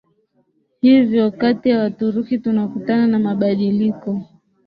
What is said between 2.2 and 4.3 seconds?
tunakutana na mabadiliko